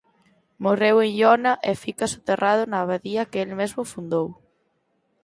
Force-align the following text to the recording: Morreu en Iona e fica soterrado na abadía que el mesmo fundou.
Morreu 0.63 0.95
en 1.05 1.09
Iona 1.21 1.53
e 1.69 1.71
fica 1.83 2.05
soterrado 2.13 2.61
na 2.67 2.77
abadía 2.81 3.29
que 3.31 3.39
el 3.45 3.51
mesmo 3.59 3.83
fundou. 3.91 4.27